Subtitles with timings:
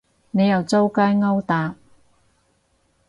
[0.31, 1.75] 你又周街勾搭